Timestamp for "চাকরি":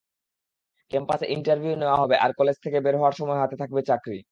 3.89-4.19